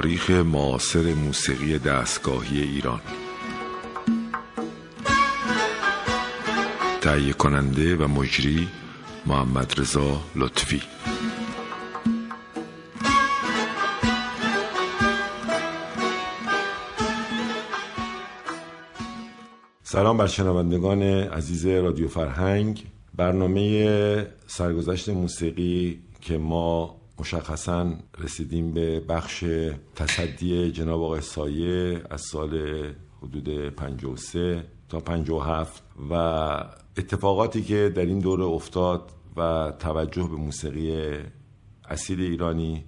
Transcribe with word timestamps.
تاریخ 0.00 0.30
معاصر 0.30 1.14
موسیقی 1.14 1.78
دستگاهی 1.78 2.62
ایران. 2.62 3.00
تهیه 7.00 7.32
کننده 7.32 7.96
و 7.96 8.08
مجری 8.08 8.68
محمد 9.26 9.80
رضا 9.80 10.20
لطفی. 10.36 10.82
سلام 19.82 20.16
بر 20.16 20.26
شنوندگان 20.26 21.02
عزیز 21.02 21.66
رادیو 21.66 22.08
فرهنگ. 22.08 22.84
برنامه 23.14 24.26
سرگذشت 24.46 25.08
موسیقی 25.08 26.00
که 26.20 26.38
ما 26.38 26.99
مشخصا 27.20 27.92
رسیدیم 28.18 28.72
به 28.72 29.00
بخش 29.00 29.44
تصدی 29.94 30.72
جناب 30.72 31.02
آقای 31.02 31.20
سایه 31.20 32.02
از 32.10 32.20
سال 32.20 32.54
حدود 33.22 33.68
53 33.68 34.64
تا 34.88 35.00
57 35.00 35.82
و 36.10 36.14
اتفاقاتی 36.96 37.62
که 37.62 37.92
در 37.96 38.06
این 38.06 38.18
دوره 38.18 38.44
افتاد 38.44 39.12
و 39.36 39.72
توجه 39.78 40.22
به 40.22 40.36
موسیقی 40.36 41.18
اصیل 41.88 42.20
ایرانی 42.20 42.84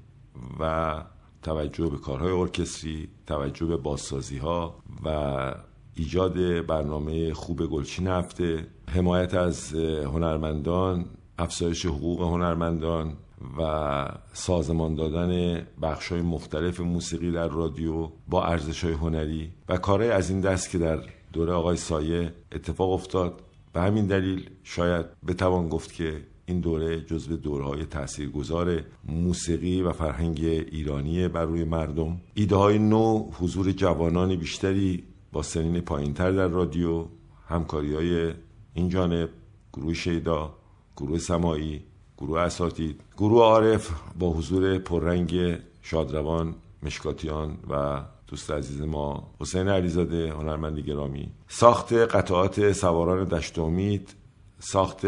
و 0.61 0.95
توجه 1.43 1.89
به 1.89 1.97
کارهای 1.97 2.33
ارکستری 2.33 3.09
توجه 3.27 3.67
به 3.67 3.77
بازسازی 3.77 4.39
ها 4.39 4.75
و 5.05 5.55
ایجاد 5.95 6.67
برنامه 6.67 7.35
خوب 7.35 7.67
گلچین 7.67 8.07
هفته 8.07 8.67
حمایت 8.89 9.35
از 9.35 9.75
هنرمندان 9.75 11.05
افزایش 11.39 11.87
حقوق 11.87 12.23
هنرمندان 12.23 13.17
و 13.59 14.09
سازمان 14.33 14.95
دادن 14.95 15.63
بخش 15.83 16.13
های 16.13 16.23
مختلف 16.23 16.81
موسیقی 16.81 17.33
در 17.33 17.49
رادیو 17.49 18.09
با 18.29 18.45
ارزش 18.45 18.85
های 18.85 18.93
هنری 18.93 19.51
و 19.69 19.77
کارهای 19.77 20.11
از 20.11 20.31
این 20.31 20.41
دست 20.41 20.71
که 20.71 20.79
در 20.79 20.99
دوره 21.33 21.53
آقای 21.53 21.77
سایه 21.77 22.33
اتفاق 22.53 22.91
افتاد. 22.91 23.43
به 23.73 23.81
همین 23.81 24.07
دلیل 24.07 24.51
شاید 24.63 25.07
بتوان 25.27 25.69
گفت 25.69 25.93
که 25.93 26.23
این 26.47 26.61
دوره 26.61 27.01
جزو 27.01 27.37
دورهای 27.37 27.85
تاثیرگذار 27.85 28.83
موسیقی 29.05 29.83
و 29.83 29.93
فرهنگ 29.93 30.41
ایرانی 30.45 31.29
بر 31.29 31.45
روی 31.45 31.65
مردم. 31.65 32.21
ایده 32.35 32.57
های 32.57 32.79
نو 32.79 33.31
حضور 33.33 33.73
جوانان 33.73 34.37
بیشتری 34.37 35.05
با 35.33 35.43
سنین 35.43 35.81
پایینتر 35.81 36.33
در 36.33 36.49
رادیو 36.49 37.07
همکاری 37.49 37.95
های 37.95 38.35
این 38.75 38.89
جانب 38.89 39.29
گروه 39.73 39.95
شیدا 39.95 40.55
گروه 40.97 41.19
سمایی 41.19 41.83
گروه 42.23 42.41
اساتید 42.41 43.01
گروه 43.19 43.43
عارف 43.43 43.91
با 44.19 44.31
حضور 44.31 44.79
پررنگ 44.79 45.59
شادروان 45.83 46.55
مشکاتیان 46.83 47.59
و 47.71 48.01
دوست 48.27 48.51
عزیز 48.51 48.81
ما 48.81 49.31
حسین 49.41 49.69
علیزاده 49.69 50.33
هنرمند 50.33 50.79
گرامی. 50.79 51.29
ساخت 51.49 51.93
قطعات 51.93 52.73
سواران 52.73 53.25
دشت 53.25 53.59
امید 53.59 54.15
ساخت 54.59 55.05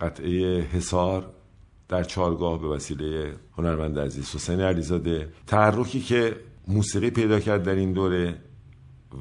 قطعه 0.00 0.60
حصار 0.60 1.26
در 1.88 2.04
چارگاه 2.04 2.60
به 2.60 2.68
وسیله 2.68 3.36
هنرمند 3.58 3.98
عزیز 3.98 4.34
حسین 4.34 4.60
علیزاده. 4.60 5.28
تحرکی 5.46 6.00
که 6.00 6.36
موسیقی 6.66 7.10
پیدا 7.10 7.40
کرد 7.40 7.62
در 7.62 7.74
این 7.74 7.92
دوره 7.92 8.38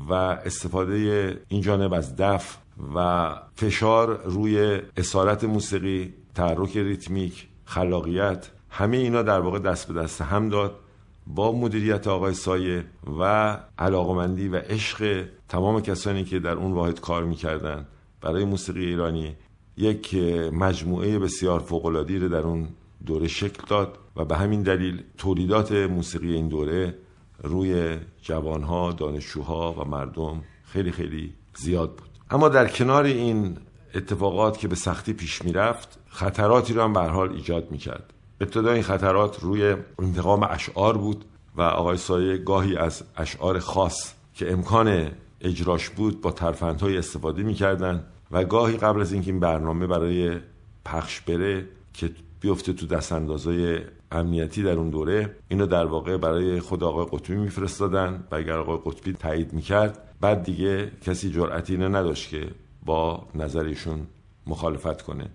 و 0.09 0.13
استفاده 0.13 1.41
این 1.47 1.61
جانب 1.61 1.93
از 1.93 2.15
دف 2.15 2.57
و 2.95 3.29
فشار 3.55 4.21
روی 4.25 4.81
اسارت 4.97 5.43
موسیقی 5.43 6.13
تحرک 6.37 6.77
ریتمیک 6.77 7.47
خلاقیت 7.65 8.49
همه 8.69 8.97
اینا 8.97 9.21
در 9.21 9.39
واقع 9.39 9.59
دست 9.59 9.87
به 9.87 10.01
دست 10.01 10.21
هم 10.21 10.49
داد 10.49 10.79
با 11.27 11.51
مدیریت 11.51 12.07
آقای 12.07 12.33
سایه 12.33 12.85
و 13.19 13.57
علاقمندی 13.79 14.47
و 14.47 14.55
عشق 14.55 15.25
تمام 15.49 15.81
کسانی 15.81 16.23
که 16.23 16.39
در 16.39 16.51
اون 16.51 16.71
واحد 16.71 16.99
کار 16.99 17.23
می‌کردن 17.23 17.85
برای 18.21 18.45
موسیقی 18.45 18.85
ایرانی. 18.85 19.35
یک 19.77 20.15
مجموعه 20.53 21.19
بسیار 21.19 21.59
فوق‌العاده‌ای 21.59 22.19
رو 22.19 22.29
در 22.29 22.41
اون 22.41 22.67
دوره 23.05 23.27
شکل 23.27 23.63
داد 23.67 23.97
و 24.15 24.25
به 24.25 24.37
همین 24.37 24.63
دلیل 24.63 25.03
تولیدات 25.17 25.71
موسیقی 25.71 26.33
این 26.33 26.47
دوره 26.47 26.95
روی 27.43 27.97
جوانها، 28.21 28.91
دانشجوها 28.91 29.73
و 29.73 29.89
مردم 29.89 30.43
خیلی 30.65 30.91
خیلی 30.91 31.33
زیاد 31.55 31.89
بود. 31.89 32.09
اما 32.29 32.49
در 32.49 32.67
کنار 32.67 33.03
این 33.03 33.57
اتفاقات 33.97 34.57
که 34.57 34.67
به 34.67 34.75
سختی 34.75 35.13
پیش 35.13 35.41
می‌رفت 35.45 35.99
خطراتی 36.09 36.73
رو 36.73 36.81
هم 36.81 36.93
به 36.93 36.99
حال 36.99 37.31
ایجاد 37.31 37.71
می‌کرد. 37.71 38.13
ابتدا 38.41 38.71
این 38.71 38.83
خطرات 38.83 39.39
روی 39.39 39.75
انتقام 39.99 40.43
اشعار 40.43 40.97
بود 40.97 41.25
و 41.55 41.61
آقای 41.61 41.97
سایه 41.97 42.37
گاهی 42.37 42.77
از 42.77 43.03
اشعار 43.17 43.59
خاص 43.59 44.13
که 44.33 44.51
امکان 44.51 45.11
اجراش 45.41 45.89
بود 45.89 46.21
با 46.21 46.31
ترفندهای 46.31 46.97
استفاده 46.97 47.43
می‌کردن 47.43 48.03
و 48.31 48.43
گاهی 48.43 48.77
قبل 48.77 49.01
از 49.01 49.13
اینکه 49.13 49.31
این 49.31 49.39
برنامه 49.39 49.87
برای 49.87 50.37
پخش 50.85 51.21
بره 51.21 51.65
که 51.93 52.09
بیفته 52.41 52.73
تو 52.73 52.87
دست 52.87 53.11
اندازای 53.11 53.79
امنیتی 54.11 54.63
در 54.63 54.71
اون 54.71 54.89
دوره 54.89 55.35
اینو 55.47 55.65
در 55.65 55.85
واقع 55.85 56.17
برای 56.17 56.59
خود 56.59 56.83
آقای 56.83 57.05
قطبی 57.11 57.35
میفرستادن 57.35 58.23
و 58.31 58.35
اگر 58.35 58.57
آقای 58.57 58.77
قطبی 58.85 59.13
تایید 59.13 59.53
می‌کرد 59.53 59.99
بعد 60.21 60.43
دیگه 60.43 60.91
کسی 61.01 61.31
جرأتی 61.31 61.73
اینو 61.73 61.89
نداشت 61.89 62.29
که 62.29 62.47
با 62.87 63.27
نظرشون 63.35 64.07
مخالفت 64.47 65.01
کنه. 65.01 65.29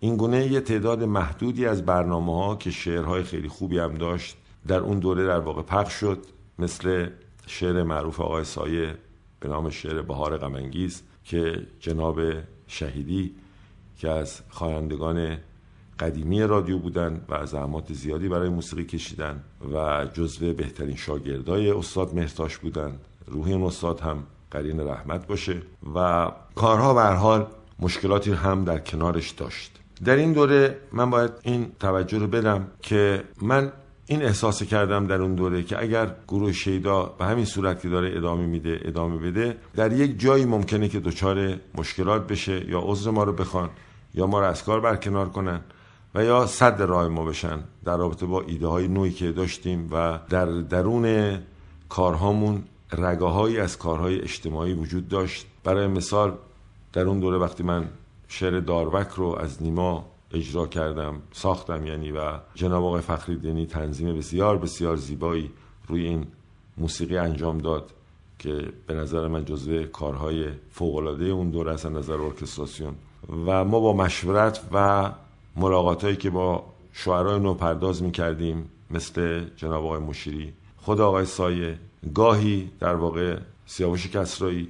این 0.00 0.16
گونه 0.16 0.46
یه 0.46 0.60
تعداد 0.60 1.04
محدودی 1.04 1.66
از 1.66 1.86
برنامه 1.86 2.34
ها 2.34 2.56
که 2.56 2.70
شعرهای 2.70 3.22
خیلی 3.22 3.48
خوبی 3.48 3.78
هم 3.78 3.94
داشت 3.94 4.36
در 4.66 4.78
اون 4.78 4.98
دوره 4.98 5.26
در 5.26 5.38
واقع 5.38 5.62
پخش 5.62 5.92
شد 5.92 6.26
مثل 6.58 7.08
شعر 7.46 7.82
معروف 7.82 8.20
آقای 8.20 8.44
سایه 8.44 8.94
به 9.40 9.48
نام 9.48 9.70
شعر 9.70 10.02
بهار 10.02 10.38
غمانگیز 10.38 11.02
که 11.24 11.66
جناب 11.80 12.20
شهیدی 12.66 13.34
که 13.98 14.08
از 14.08 14.40
خوانندگان 14.48 15.38
قدیمی 16.00 16.42
رادیو 16.42 16.78
بودن 16.78 17.24
و 17.28 17.46
زحمات 17.46 17.92
زیادی 17.92 18.28
برای 18.28 18.48
موسیقی 18.48 18.84
کشیدن 18.84 19.44
و 19.74 20.06
جزو 20.12 20.52
بهترین 20.52 20.96
شاگردای 20.96 21.70
استاد 21.70 22.14
مهرتاش 22.14 22.58
بودن. 22.58 22.98
اون 23.32 23.62
استاد 23.62 24.00
هم 24.00 24.24
قرین 24.50 24.80
رحمت 24.80 25.26
باشه 25.26 25.62
و 25.94 26.30
کارها 26.54 26.94
به 26.94 27.02
حال 27.02 27.46
مشکلاتی 27.78 28.32
هم 28.32 28.64
در 28.64 28.78
کنارش 28.78 29.30
داشت. 29.30 29.72
در 30.04 30.16
این 30.16 30.32
دوره 30.32 30.78
من 30.92 31.10
باید 31.10 31.30
این 31.42 31.72
توجه 31.80 32.18
رو 32.18 32.26
بدم 32.26 32.66
که 32.82 33.24
من 33.42 33.72
این 34.06 34.22
احساس 34.22 34.62
کردم 34.62 35.06
در 35.06 35.22
اون 35.22 35.34
دوره 35.34 35.62
که 35.62 35.82
اگر 35.82 36.14
گروه 36.28 36.52
شیدا 36.52 37.02
به 37.02 37.24
همین 37.24 37.44
صورت 37.44 37.80
که 37.80 37.88
داره 37.88 38.16
ادامه 38.16 38.46
میده 38.46 38.80
ادامه 38.84 39.18
بده 39.18 39.56
در 39.74 39.92
یک 39.92 40.20
جایی 40.20 40.44
ممکنه 40.44 40.88
که 40.88 41.00
دچار 41.00 41.56
مشکلات 41.74 42.26
بشه 42.26 42.70
یا 42.70 42.80
عذر 42.80 43.10
ما 43.10 43.24
رو 43.24 43.32
بخوان 43.32 43.70
یا 44.14 44.26
ما 44.26 44.40
رو 44.40 44.46
از 44.46 44.64
کار 44.64 44.80
برکنار 44.80 45.28
کنن 45.28 45.60
و 46.14 46.24
یا 46.24 46.46
صد 46.46 46.82
راه 46.82 47.08
ما 47.08 47.24
بشن 47.24 47.64
در 47.84 47.96
رابطه 47.96 48.26
با 48.26 48.42
ایده 48.42 48.66
های 48.66 48.88
نوعی 48.88 49.10
که 49.10 49.32
داشتیم 49.32 49.88
و 49.92 50.18
در 50.28 50.46
درون 50.46 51.38
کارهامون 51.88 52.64
رگاهایی 52.92 53.58
از 53.58 53.78
کارهای 53.78 54.20
اجتماعی 54.20 54.72
وجود 54.72 55.08
داشت. 55.08 55.46
برای 55.64 55.86
مثال 55.86 56.36
در 56.92 57.02
اون 57.02 57.20
دوره 57.20 57.38
وقتی 57.38 57.62
من 57.62 57.88
شعر 58.28 58.60
داروک 58.60 59.08
رو 59.08 59.36
از 59.40 59.62
نیما 59.62 60.06
اجرا 60.32 60.66
کردم 60.66 61.22
ساختم 61.32 61.86
یعنی 61.86 62.12
و 62.12 62.20
جناب 62.54 62.84
آقای 62.84 63.00
فخری 63.00 63.66
تنظیم 63.66 64.16
بسیار 64.16 64.58
بسیار 64.58 64.96
زیبایی 64.96 65.50
روی 65.88 66.06
این 66.06 66.26
موسیقی 66.76 67.16
انجام 67.16 67.58
داد 67.58 67.92
که 68.38 68.72
به 68.86 68.94
نظر 68.94 69.28
من 69.28 69.44
جزو 69.44 69.84
کارهای 69.84 70.48
فوقالعاده 70.70 71.24
اون 71.24 71.50
دوره 71.50 71.72
از 71.72 71.86
نظر 71.86 72.20
ارکستراسیون. 72.20 72.94
و 73.46 73.64
ما 73.64 73.80
با 73.80 73.92
مشورت 73.92 74.60
و 74.72 75.10
ملاقات 75.56 76.18
که 76.18 76.30
با 76.30 76.64
شعرهای 76.92 77.38
نو 77.38 77.54
پرداز 77.54 78.02
می 78.02 78.10
کردیم 78.10 78.70
مثل 78.90 79.44
جناب 79.56 79.84
آقای 79.84 80.00
مشیری 80.00 80.52
خود 80.76 81.00
آقای 81.00 81.24
سایه 81.24 81.78
گاهی 82.14 82.70
در 82.80 82.94
واقع 82.94 83.38
سیاوش 83.66 84.06
کسرایی 84.06 84.68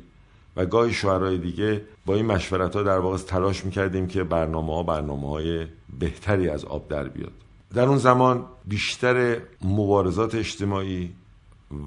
و 0.57 0.67
گاهی 0.67 0.93
شعرهای 0.93 1.39
دیگه 1.39 1.83
با 2.07 2.15
این 2.15 2.27
مشورت 2.27 2.77
ها 2.77 2.83
در 2.83 2.99
واقع 2.99 3.17
تلاش 3.17 3.65
می‌کردیم 3.65 4.07
که 4.07 4.25
برنامه 4.25 4.75
ها 4.75 4.83
برنامه 4.83 5.29
های 5.31 5.67
بهتری 5.99 6.49
از 6.49 6.65
آب 6.65 6.89
در 6.89 7.09
بیاد. 7.09 7.33
در 7.75 7.85
اون 7.85 7.99
زمان 7.99 8.45
بیشتر 8.65 9.39
مبارزات 9.65 10.35
اجتماعی 10.35 11.13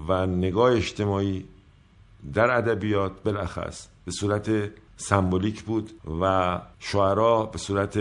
و 0.07 0.25
نگاه 0.25 0.71
اجتماعی 0.71 1.45
در 2.33 2.57
ادبیات 2.57 3.23
بالاخص 3.23 3.87
به 4.05 4.11
صورت 4.11 4.49
سمبولیک 4.97 5.63
بود 5.63 5.91
و 6.21 6.61
شعرا 6.79 7.45
به 7.45 7.57
صورت 7.57 7.99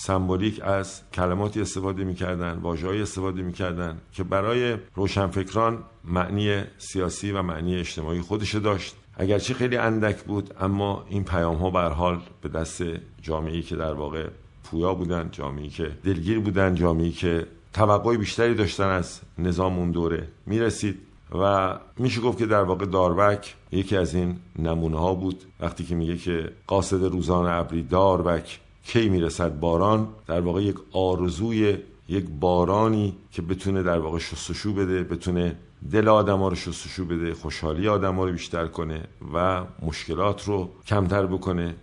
سمبولیک 0.00 0.60
از 0.62 1.00
کلماتی 1.12 1.60
استفاده 1.60 2.04
می‌کردن 2.04 2.58
واژه‌ای 2.62 3.02
استفاده 3.02 3.42
می‌کردن 3.42 3.98
که 4.12 4.24
برای 4.24 4.76
روشنفکران 4.94 5.78
معنی 6.04 6.62
سیاسی 6.78 7.32
و 7.32 7.42
معنی 7.42 7.76
اجتماعی 7.76 8.20
خودش 8.20 8.54
داشت. 8.54 8.96
اگرچه 9.14 9.54
خیلی 9.54 9.76
اندک 9.76 10.22
بود 10.22 10.54
اما 10.60 11.04
این 11.08 11.24
پیام 11.24 11.56
ها 11.56 11.88
حال 11.88 12.20
به 12.42 12.48
دست 12.48 12.82
جامعه‌ای 13.22 13.62
که 13.62 13.76
در 13.76 13.92
واقع 13.92 14.28
پویا 14.64 14.94
بودن 14.94 15.28
جامعه‌ای 15.32 15.68
که 15.68 15.90
دلگیر 16.04 16.40
بودن 16.40 16.74
جامعه‌ای 16.74 17.10
که 17.12 17.46
توقع 17.72 18.16
بیشتری 18.16 18.54
داشتن 18.54 18.88
از 18.88 19.20
نظام 19.38 19.78
اون 19.78 19.90
دوره 19.90 20.28
می‌رسید 20.46 20.98
و 21.40 21.74
میشه 21.96 22.20
گفت 22.20 22.38
که 22.38 22.46
در 22.46 22.62
واقع 22.62 22.86
داربک 22.86 23.54
یکی 23.72 23.96
از 23.96 24.14
این 24.14 24.36
نمونه 24.58 24.98
ها 24.98 25.14
بود. 25.14 25.44
وقتی 25.60 25.84
که 25.84 25.94
میگه 25.94 26.16
که 26.16 26.52
قاصد 26.66 27.04
روزان 27.04 27.46
ابری 27.46 27.82
داربک 27.82 28.60
کی 28.84 29.08
می‌رسد 29.08 29.60
باران 29.60 30.08
در 30.26 30.40
واقع 30.40 30.62
یک 30.62 30.76
آرزوی 30.92 31.76
یک 32.08 32.24
بارانی 32.40 33.16
که 33.32 33.42
بتونه 33.42 33.82
در 33.82 33.98
واقع 33.98 34.18
شستشو 34.18 34.72
بده 34.72 35.02
بتونه 35.02 35.56
دل 35.92 36.08
آدم 36.08 36.38
ها 36.38 36.48
رو 36.48 36.54
شستشو 36.54 37.04
بده 37.04 37.34
خوشحالی 37.34 37.88
آدم 37.88 38.14
ها 38.14 38.24
رو 38.24 38.32
بیشتر 38.32 38.66
کنه 38.66 39.04
و 39.34 39.64
مشکلات 39.82 40.44
رو 40.44 40.70
کمتر 40.86 41.26
بکنه 41.26 41.74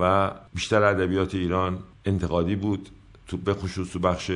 و 0.00 0.30
بیشتر 0.54 0.82
ادبیات 0.82 1.34
ایران 1.34 1.78
انتقادی 2.04 2.56
بود. 2.56 2.88
تو 3.26 3.36
بخصوص 3.36 3.92
تو 3.92 3.98
بخش 3.98 4.30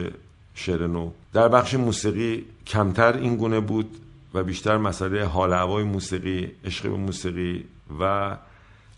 شعر 0.54 0.86
نو. 0.86 1.10
در 1.32 1.48
بخش 1.48 1.74
موسیقی 1.74 2.44
کمتر 2.66 3.16
این 3.16 3.36
گونه 3.36 3.60
بود 3.60 3.96
و 4.34 4.42
بیشتر 4.42 4.76
مسئله 4.76 5.24
حال 5.24 5.52
هوای 5.52 5.84
موسیقی 5.84 6.50
عشق 6.64 6.88
به 6.88 6.96
موسیقی 6.96 7.64
و 8.00 8.36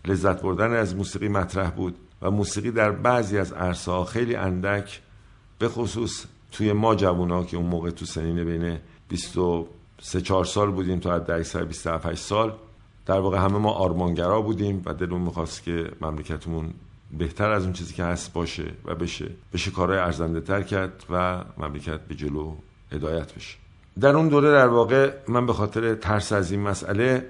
لذت 0.05 0.41
بردن 0.41 0.73
از 0.73 0.95
موسیقی 0.95 1.27
مطرح 1.27 1.69
بود. 1.69 1.95
و 2.21 2.31
موسیقی 2.31 2.71
در 2.71 2.91
بعضی 2.91 3.37
از 3.37 3.53
عرصه 3.53 4.03
خیلی 4.03 4.35
اندک 4.35 5.01
به 5.59 5.69
خصوص 5.69 6.25
توی 6.51 6.73
ما 6.73 6.95
جوونا 6.95 7.43
که 7.43 7.57
اون 7.57 7.65
موقع 7.65 7.89
تو 7.89 8.05
سنین 8.05 8.43
بین 8.43 8.77
23 9.07 10.21
4 10.21 10.45
سال 10.45 10.71
بودیم 10.71 10.99
تا 10.99 11.15
حد 11.15 11.31
اکثر 11.31 11.63
27 11.63 12.15
سال 12.15 12.53
در 13.05 13.19
واقع 13.19 13.37
همه 13.37 13.57
ما 13.57 13.71
آرمانگرا 13.71 14.41
بودیم 14.41 14.81
و 14.85 14.93
دلمون 14.93 15.21
می‌خواست 15.21 15.63
که 15.63 15.91
مملکتمون 16.01 16.73
بهتر 17.17 17.51
از 17.51 17.63
اون 17.63 17.73
چیزی 17.73 17.93
که 17.93 18.03
هست 18.03 18.33
باشه 18.33 18.71
و 18.85 18.95
بشه. 18.95 19.29
بشه 19.53 19.71
کارهای 19.71 19.99
ارزنده 19.99 20.41
تر 20.41 20.61
کرد 20.61 21.03
و 21.09 21.43
مملکت 21.57 21.99
به 22.01 22.15
جلو 22.15 22.55
هدایت 22.91 23.33
بشه. 23.33 23.57
در 23.99 24.15
اون 24.15 24.27
دوره 24.27 24.51
در 24.51 24.67
واقع 24.67 25.13
من 25.27 25.45
به 25.45 25.53
خاطر 25.53 25.95
ترس 25.95 26.31
از 26.31 26.51
این 26.51 26.61
مسئله 26.61 27.29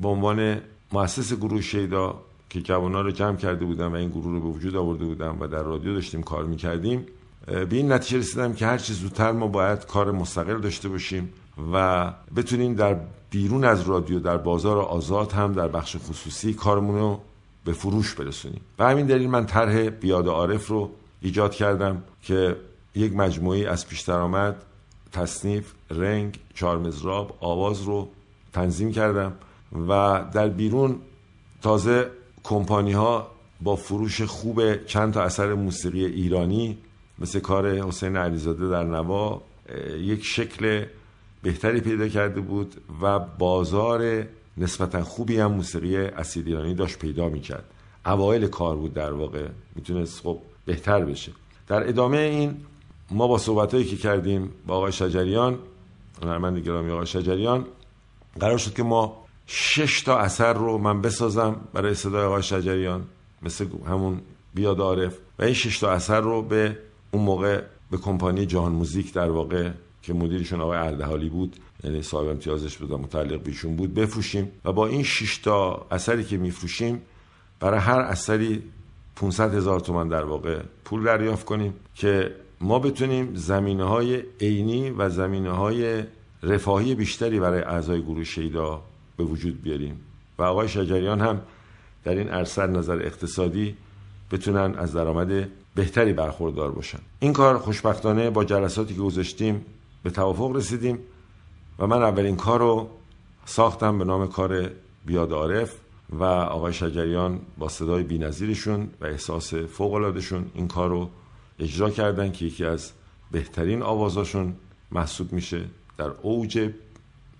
به 0.00 0.08
عنوان 0.08 0.60
مؤسس 0.92 1.32
گروه 1.32 1.60
شیدا 1.60 2.20
که 2.52 2.60
جوانا 2.60 3.00
رو 3.00 3.10
جمع 3.10 3.36
کرده 3.36 3.64
بودم 3.64 3.92
و 3.92 3.94
این 3.94 4.08
گروه 4.08 4.24
رو 4.24 4.40
به 4.40 4.48
وجود 4.48 4.76
آورده 4.76 5.04
بودم 5.04 5.36
و 5.40 5.46
در 5.46 5.62
رادیو 5.62 5.94
داشتیم 5.94 6.22
کار 6.22 6.44
می‌کردیم. 6.44 7.06
به 7.46 7.76
این 7.76 7.92
نتیجه 7.92 8.18
رسیدم 8.18 8.52
که 8.52 8.66
هر 8.66 8.78
چیز 8.78 8.96
زودتر 8.98 9.32
ما 9.32 9.46
باید 9.46 9.86
کار 9.86 10.12
مستقل 10.12 10.60
داشته 10.60 10.88
باشیم 10.88 11.32
و 11.72 12.06
بتونیم 12.36 12.74
در 12.74 12.96
بیرون 13.30 13.64
از 13.64 13.88
رادیو 13.88 14.20
در 14.20 14.36
بازار 14.36 14.78
آزاد 14.78 15.32
هم 15.32 15.52
در 15.52 15.68
بخش 15.68 15.96
خصوصی 15.96 16.54
کارمون 16.54 16.98
رو 16.98 17.20
به 17.64 17.72
فروش 17.72 18.14
برسونیم. 18.14 18.60
و 18.78 18.88
همین 18.88 19.06
دلیل 19.06 19.30
من 19.30 19.46
طرح 19.46 19.88
بیاد 19.88 20.28
عارف 20.28 20.66
رو 20.68 20.90
ایجاد 21.20 21.54
کردم 21.54 22.02
که 22.22 22.56
یک 22.94 23.16
مجموعی 23.16 23.66
از 23.66 23.88
پیش 23.88 24.00
درآمد 24.00 24.56
تصنیف 25.12 25.72
رنگ 25.90 26.38
چارمزراب 26.54 27.38
آواز 27.40 27.82
رو 27.82 28.08
تنظیم 28.52 28.92
کردم 28.92 29.32
و 29.88 30.24
در 30.32 30.48
بیرون 30.48 30.96
تازه 31.62 32.10
کمپانی 32.44 32.92
ها 32.92 33.30
با 33.60 33.76
فروش 33.76 34.22
خوب 34.22 34.84
چند 34.84 35.12
تا 35.12 35.22
اثر 35.22 35.54
موسیقی 35.54 36.04
ایرانی 36.04 36.78
مثل 37.18 37.40
کار 37.40 37.78
حسین 37.78 38.16
علیزاده 38.16 38.68
در 38.68 38.84
نوا 38.84 39.42
یک 39.98 40.24
شکل 40.24 40.84
بهتری 41.42 41.80
پیدا 41.80 42.08
کرده 42.08 42.40
بود 42.40 42.74
و 43.02 43.18
بازار 43.18 44.26
نسبتا 44.56 45.02
خوبی 45.02 45.38
هم 45.38 45.52
موسیقی 45.52 45.96
اصیل 45.96 46.48
ایرانی 46.48 46.74
داشت 46.74 46.98
پیدا 46.98 47.28
می‌کرد. 47.28 47.64
اوایل 48.06 48.46
کار 48.46 48.76
بود 48.76 48.94
در 48.94 49.12
واقع. 49.12 49.46
می‌تونست 49.74 50.20
خب 50.20 50.38
بهتر 50.66 51.04
بشه. 51.04 51.32
در 51.68 51.88
ادامه 51.88 52.18
این 52.18 52.56
ما 53.10 53.28
با 53.28 53.38
صحبت 53.38 53.70
که 53.70 53.96
کردیم 53.96 54.50
با 54.66 54.76
آقای 54.76 54.92
شجریان 54.92 55.58
هنرمند 56.22 56.58
گرامی 56.58 56.90
آقای 56.90 57.06
شجریان 57.06 57.66
قرار 58.40 58.58
شد 58.58 58.74
که 58.74 58.82
ما 58.82 59.24
شش 59.54 60.02
تا 60.02 60.18
اثر 60.18 60.52
رو 60.52 60.78
من 60.78 61.02
بسازم 61.02 61.56
برای 61.72 61.94
صدای 61.94 62.24
آقای 62.24 62.42
شجریان 62.42 63.04
مثل 63.42 63.66
همون 63.86 64.20
بیاد 64.54 64.80
عارف. 64.80 65.18
و 65.38 65.42
این 65.42 65.54
شش 65.54 65.78
تا 65.78 65.90
اثر 65.90 66.20
رو 66.20 66.42
به 66.42 66.78
اون 67.10 67.22
موقع 67.22 67.62
به 67.90 67.96
کمپانی 67.96 68.46
جهان 68.46 68.72
موزیک 68.72 69.12
در 69.12 69.30
واقع 69.30 69.70
که 70.02 70.14
مدیرشون 70.14 70.60
آقای 70.60 70.78
اردهالی 70.78 71.28
بود 71.28 71.56
یعنی 71.84 72.02
صاحب 72.02 72.28
امتیازش 72.28 72.76
بود 72.78 72.92
متعلق 72.92 73.42
بیشون 73.42 73.76
بود 73.76 73.94
بفروشیم. 73.94 74.50
و 74.64 74.72
با 74.72 74.86
این 74.86 75.02
6 75.02 75.38
تا 75.38 75.86
اثری 75.90 76.24
که 76.24 76.36
میفروشیم 76.36 77.02
برای 77.60 77.80
هر 77.80 78.00
اثری 78.00 78.62
500 79.16 79.54
هزار 79.54 79.80
تومن 79.80 80.08
در 80.08 80.24
واقع 80.24 80.62
پول 80.84 81.04
دریافت 81.04 81.44
کنیم 81.44 81.74
که 81.94 82.34
ما 82.60 82.78
بتونیم 82.78 83.34
زمینه 83.34 83.84
های 83.84 84.22
عینی 84.40 84.90
و 84.90 85.08
زمینه 85.08 85.50
های 85.50 86.04
رفاهی 86.42 86.94
بیشتری 86.94 87.40
برای 87.40 87.62
اعضای 87.62 88.02
گروه 88.02 88.24
شیدا 88.24 88.82
به 89.24 89.30
وجود 89.30 89.62
بیاریم. 89.62 90.00
و 90.38 90.42
آقای 90.42 90.68
شجریان 90.68 91.20
هم 91.20 91.40
در 92.04 92.14
این 92.14 92.28
عرصه 92.28 92.66
نظر 92.66 92.98
اقتصادی 93.02 93.76
بتونن 94.30 94.74
از 94.78 94.92
درآمد 94.92 95.48
بهتری 95.74 96.12
برخوردار 96.12 96.70
باشن. 96.70 96.98
این 97.20 97.32
کار 97.32 97.58
خوشبختانه 97.58 98.30
با 98.30 98.44
جلساتی 98.44 98.94
که 98.94 99.00
گذاشتیم 99.00 99.64
به 100.02 100.10
توافق 100.10 100.56
رسیدیم 100.56 100.98
و 101.78 101.86
من 101.86 102.02
اولین 102.02 102.36
کار 102.36 102.58
رو 102.58 102.88
ساختم 103.44 103.98
به 103.98 104.04
نام 104.04 104.28
کار 104.28 104.70
بیاد 105.06 105.32
عارف 105.32 105.74
و 106.10 106.24
آقای 106.24 106.72
شجریان 106.72 107.40
با 107.58 107.68
صدای 107.68 108.02
بینظیرشون 108.02 108.90
و 109.00 109.06
احساس 109.06 109.54
فوقلادشون 109.54 110.50
این 110.54 110.68
کار 110.68 110.90
رو 110.90 111.10
اجرا 111.58 111.90
کردن 111.90 112.32
که 112.32 112.44
یکی 112.44 112.64
از 112.64 112.92
بهترین 113.30 113.82
آوازاشون 113.82 114.54
محسوب 114.90 115.32
میشه 115.32 115.64
در 115.98 116.10
اوج 116.22 116.70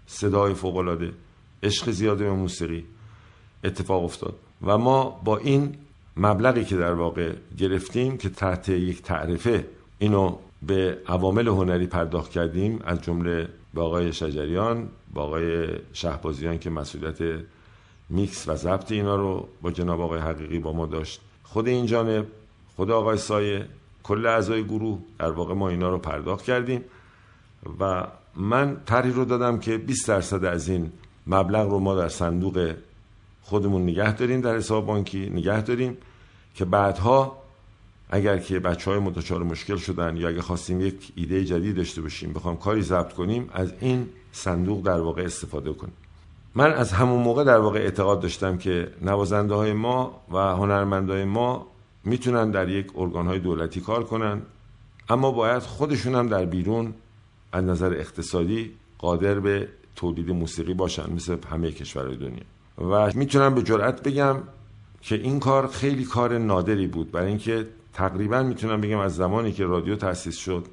صدای 0.06 0.54
فوقالعاده. 0.54 1.12
عشق 1.62 1.90
زیاده 1.90 2.24
به 2.24 2.32
موسیقی 2.32 2.84
اتفاق 3.64 4.04
افتاد. 4.04 4.34
و 4.62 4.78
ما 4.78 5.20
با 5.24 5.36
این 5.36 5.74
مبلغی 6.16 6.64
که 6.64 6.76
در 6.76 6.92
واقع 6.92 7.32
گرفتیم 7.58 8.16
که 8.16 8.28
تحت 8.28 8.68
یک 8.68 9.02
تعرفه 9.02 9.66
اینو 9.98 10.36
به 10.62 10.98
عوامل 11.06 11.48
هنری 11.48 11.86
پرداخت 11.86 12.30
کردیم 12.30 12.80
از 12.84 13.02
جمله 13.02 13.48
به 13.74 13.80
آقای 13.80 14.12
شجریان 14.12 14.88
با 15.14 15.22
آقای 15.22 15.68
شهبازیان 15.92 16.58
که 16.58 16.70
مسئولیت 16.70 17.44
میکس 18.08 18.48
و 18.48 18.54
ضبط 18.54 18.92
اینا 18.92 19.16
رو 19.16 19.48
با 19.62 19.70
جناب 19.70 20.00
آقای 20.00 20.20
حقیقی 20.20 20.58
با 20.58 20.72
ما 20.72 20.86
داشت. 20.86 21.20
خود 21.42 21.68
این 21.68 21.86
جانب 21.86 22.26
خود 22.76 22.90
آقای 22.90 23.18
سایه 23.18 23.66
کل 24.02 24.26
اعضای 24.26 24.64
گروه 24.64 24.98
در 25.18 25.30
واقع 25.30 25.54
ما 25.54 25.68
اینا 25.68 25.90
رو 25.90 25.98
پرداخت 25.98 26.44
کردیم. 26.44 26.84
و 27.80 28.06
من 28.36 28.76
طرحی 28.86 29.10
رو 29.10 29.24
دادم 29.24 29.58
که 29.58 29.78
20 29.78 30.08
درصد 30.08 30.44
از 30.44 30.68
این 30.68 30.92
مبلغ 31.26 31.70
رو 31.70 31.78
ما 31.78 31.94
در 31.94 32.08
صندوق 32.08 32.74
خودمون 33.42 33.82
نگه 33.82 34.12
داریم 34.12 34.40
در 34.40 34.56
حساب 34.56 34.86
بانکی 34.86 35.30
نگه 35.30 35.60
داریم 35.60 35.96
که 36.54 36.64
بعدها 36.64 37.42
اگر 38.10 38.38
که 38.38 38.58
بچه 38.60 38.90
های 38.90 39.00
متچار 39.00 39.42
مشکل 39.42 39.76
شدن 39.76 40.16
یا 40.16 40.28
اگر 40.28 40.40
خواستیم 40.40 40.80
یک 40.80 41.12
ایده 41.14 41.44
جدید 41.44 41.76
داشته 41.76 42.02
باشیم 42.02 42.32
بخوام 42.32 42.56
کاری 42.56 42.82
ضبط 42.82 43.12
کنیم 43.12 43.50
از 43.52 43.72
این 43.80 44.08
صندوق 44.32 44.82
در 44.82 45.00
واقع 45.00 45.22
استفاده 45.22 45.72
کنیم. 45.72 45.94
من 46.54 46.72
از 46.72 46.92
همون 46.92 47.22
موقع 47.22 47.44
در 47.44 47.58
واقع 47.58 47.78
اعتقاد 47.78 48.20
داشتم 48.20 48.58
که 48.58 48.88
نوازنده 49.02 49.54
های 49.54 49.72
ما 49.72 50.20
و 50.32 50.36
هنرمندای 50.38 51.24
ما 51.24 51.66
می‌تونن 52.04 52.50
در 52.50 52.68
یک 52.68 52.86
ارگان 52.96 53.26
های 53.26 53.38
دولتی 53.38 53.80
کار 53.80 54.04
کنن 54.04 54.42
اما 55.08 55.30
باید 55.30 55.62
خودشون 55.62 56.14
هم 56.14 56.28
در 56.28 56.44
بیرون 56.44 56.94
از 57.52 57.64
نظر 57.64 57.92
اقتصادی 57.92 58.72
قادر 58.98 59.40
به 59.40 59.68
تولید 59.96 60.30
موسیقی 60.30 60.74
باشن 60.74 61.12
مثل 61.12 61.36
همه 61.50 61.72
کشورهای 61.72 62.16
دنیا. 62.16 62.44
و 62.78 63.12
می‌تونم 63.14 63.54
به 63.54 63.62
جرئت 63.62 64.02
بگم 64.02 64.36
که 65.00 65.14
این 65.14 65.40
کار 65.40 65.66
خیلی 65.66 66.04
کار 66.04 66.38
نادری 66.38 66.86
بود. 66.86 67.10
برای 67.10 67.28
اینکه 67.28 67.66
تقریبا 67.92 68.42
می‌تونم 68.42 68.80
بگم 68.80 68.98
از 68.98 69.16
زمانی 69.16 69.52
که 69.52 69.64
رادیو 69.64 69.96
تأسیس 69.96 70.36
شد 70.36 70.64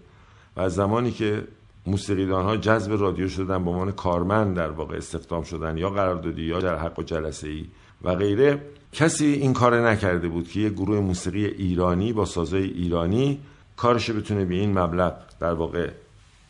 و 0.56 0.62
از 0.62 0.76
زمانی 0.76 1.12
که 1.12 1.44
موسیقیدان 1.86 2.46
ها 2.46 2.58
جذب 2.58 3.02
رادیو 3.02 3.28
شدن 3.28 3.64
به 3.64 3.70
عنوان 3.70 3.92
کارمند 3.92 4.56
در 4.56 4.70
واقع 4.70 4.98
استخدام 4.98 5.44
شدن 5.44 5.78
یا 5.78 5.90
قراردادی 5.90 6.42
یا 6.42 6.60
در 6.60 6.78
حق 6.78 7.00
و 7.00 7.04
جلسه 7.04 7.48
ای 7.48 7.66
و 8.04 8.16
غیره 8.16 8.62
کسی 8.94 9.26
این 9.26 9.54
کار 9.54 9.90
نکرده 9.90 10.28
بود 10.28 10.48
که 10.48 10.60
یه 10.60 10.70
گروه 10.70 11.00
موسیقی 11.00 11.46
ایرانی 11.46 12.14
با 12.14 12.26
سازای 12.26 12.64
ایرانی 12.64 13.40
کارش 13.78 14.12
بتونه 14.12 14.46
به 14.46 14.56
این 14.56 14.80
مبلغ 14.80 15.14
در 15.40 15.54
واقع 15.54 15.90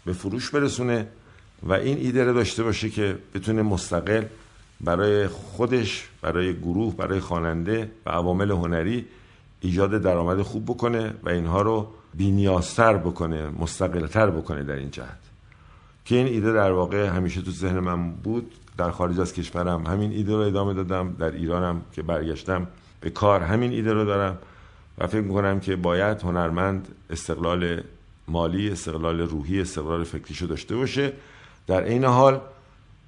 به 0.05 0.13
فروش 0.13 0.51
برسونه. 0.51 1.07
و 1.63 1.73
این 1.73 1.97
ایده 1.97 2.23
رو 2.23 2.33
داشته 2.33 2.63
باشه 2.63 2.89
که 2.89 3.17
بتونه 3.33 3.61
مستقل 3.61 4.23
برای 4.81 5.27
خودش 5.27 6.09
برای 6.21 6.53
گروه 6.53 6.95
برای 6.95 7.19
خواننده 7.19 7.91
و 8.05 8.09
عوامل 8.09 8.51
هنری 8.51 9.05
ایجاد 9.61 10.01
درآمد 10.01 10.41
خوب 10.41 10.65
بکنه 10.65 11.13
و 11.23 11.29
اینها 11.29 11.61
رو 11.61 11.87
بینیازتر 12.13 12.97
بکنه 12.97 13.49
مستقلتر 13.49 14.29
بکنه 14.29 14.63
در 14.63 14.75
این 14.75 14.91
جهت. 14.91 15.19
که 16.05 16.15
این 16.15 16.27
ایده 16.27 16.53
در 16.53 16.71
واقع 16.71 17.05
همیشه 17.05 17.41
تو 17.41 17.51
ذهن 17.51 17.79
من 17.79 18.11
بود 18.11 18.51
در 18.77 18.91
خارج 18.91 19.19
از 19.19 19.33
کشورم 19.33 19.85
همین 19.85 20.11
ایده 20.11 20.33
رو 20.33 20.39
ادامه 20.39 20.73
دادم 20.73 21.15
در 21.19 21.31
ایرانم 21.31 21.81
که 21.93 22.01
برگشتم 22.01 22.67
به 23.01 23.09
کار 23.09 23.41
همین 23.41 23.71
ایده 23.71 23.93
رو 23.93 24.05
دارم 24.05 24.37
و 24.97 25.07
فکر 25.07 25.21
می‌کنم 25.21 25.59
که 25.59 25.75
باید 25.75 26.21
هنرمند 26.21 26.87
استقلال 27.09 27.81
مالی 28.27 28.71
استقلال 28.71 29.21
روحی 29.21 29.61
استقلال 29.61 30.03
فکریشو 30.03 30.45
داشته 30.45 30.75
باشه 30.75 31.13
در 31.69 31.83
عین 31.83 32.05
حال 32.05 32.41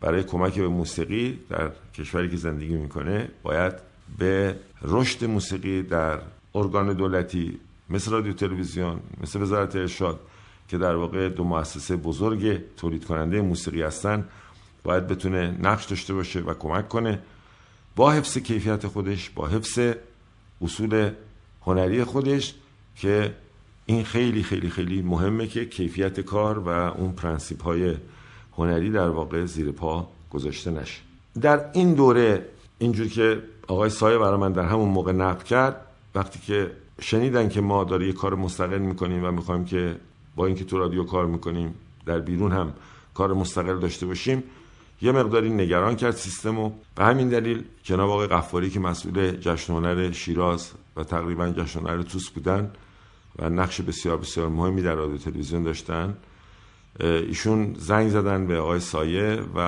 برای 0.01 0.23
کمک 0.23 0.59
به 0.59 0.67
موسیقی 0.67 1.39
در 1.49 1.71
کشوری 1.93 2.29
که 2.29 2.37
زندگی 2.37 2.75
می‌کنه 2.75 3.29
باید 3.43 3.73
به 4.17 4.55
رشد 4.81 5.25
موسیقی 5.25 5.83
در 5.83 6.19
ارگان 6.55 6.93
دولتی 6.93 7.59
مثل 7.89 8.11
رادیو 8.11 8.33
تلویزیون 8.33 8.99
مثل 9.21 9.41
وزارت 9.41 9.75
ارشاد 9.75 10.19
که 10.67 10.77
در 10.77 10.95
واقع 10.95 11.29
دو 11.29 11.43
مؤسسه 11.43 11.95
بزرگ 11.95 12.61
تولید 12.77 13.05
کننده 13.05 13.41
موسیقی 13.41 13.81
هستن 13.81 14.27
باید 14.83 15.07
بتونه 15.07 15.57
نقش 15.61 15.85
داشته 15.85 16.13
باشه 16.13 16.39
و 16.39 16.53
کمک 16.53 16.89
کنه 16.89 17.19
با 17.95 18.11
حفظ 18.11 18.37
کیفیت 18.37 18.87
خودش 18.87 19.29
با 19.29 19.47
حفظ 19.47 19.79
اصول 20.61 21.11
هنری 21.61 22.03
خودش 22.03 22.53
که 22.95 23.35
این 23.85 24.03
خیلی 24.03 24.43
خیلی 24.43 24.69
خیلی 24.69 25.01
مهمه 25.01 25.47
که 25.47 25.65
کیفیت 25.65 26.19
کار 26.19 26.59
و 26.59 26.67
اون 26.69 27.11
پرنسیپ 27.11 27.63
های 27.63 27.95
هنری 28.57 28.91
در 28.91 29.09
واقع 29.09 29.45
زیر 29.45 29.71
پا 29.71 30.07
گذاشته 30.31 30.71
نشه. 30.71 31.01
در 31.41 31.65
این 31.73 31.93
دوره 31.93 32.45
اینجور 32.79 33.07
که 33.07 33.43
آقای 33.67 33.89
سایه 33.89 34.17
برای 34.17 34.39
من 34.39 34.51
در 34.51 34.65
همون 34.65 34.89
موقع 34.89 35.11
نقل 35.11 35.43
کرد 35.43 35.85
وقتی 36.15 36.39
که 36.39 36.71
شنیدن 36.99 37.49
که 37.49 37.61
ما 37.61 37.83
داره 37.83 38.07
یه 38.07 38.13
کار 38.13 38.35
مستقل 38.35 38.77
می‌کنیم 38.77 39.25
و 39.25 39.31
می‌خوایم 39.31 39.65
که 39.65 39.95
با 40.35 40.45
اینکه 40.45 40.63
تو 40.63 40.77
رادیو 40.77 41.03
کار 41.03 41.25
می‌کنیم 41.25 41.75
در 42.05 42.19
بیرون 42.19 42.51
هم 42.51 42.73
کار 43.13 43.33
مستقل 43.33 43.79
داشته 43.79 44.05
باشیم 44.05 44.43
یه 45.01 45.11
مقداری 45.11 45.49
نگران 45.49 45.95
کرد 45.95 46.15
سیستم 46.15 46.59
و 46.59 46.71
به 46.95 47.03
همین 47.03 47.29
دلیل 47.29 47.63
جناب 47.83 48.09
آقای 48.09 48.27
قفاری 48.27 48.69
که 48.69 48.79
مسئول 48.79 49.31
جشن 49.31 49.73
هنر 49.73 50.11
شیراز 50.11 50.71
و 50.95 51.03
تقریبا 51.03 51.49
جشن 51.49 51.79
هنر 51.79 52.01
توس 52.01 52.29
بودن 52.29 52.71
و 53.39 53.49
نقش 53.49 53.81
بسیار 53.81 54.17
بسیار 54.17 54.49
مهمی 54.49 54.81
در 54.81 54.95
رادیو 54.95 55.17
تلویزیون 55.17 55.63
داشتن 55.63 56.17
ایشون 56.99 57.75
زنگ 57.77 58.09
زدن 58.09 58.47
به 58.47 58.59
آقای 58.59 58.79
سایه 58.79 59.43
و 59.55 59.59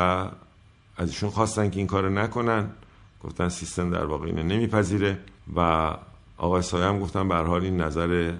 از 0.97 1.09
ایشون 1.09 1.29
خواستن 1.29 1.69
که 1.69 1.77
این 1.77 1.87
کار 1.87 2.09
نکنن. 2.09 2.69
گفتن 3.23 3.49
سیستم 3.49 3.89
در 3.89 4.05
واقع 4.05 4.25
اینو 4.25 4.43
نمیپذیره 4.43 5.19
و 5.55 5.93
آقای 6.37 6.61
سایه 6.61 6.85
هم 6.85 6.99
گفتن 6.99 7.27
به 7.27 7.35
حال 7.35 7.61
این 7.61 7.81
نظر 7.81 8.33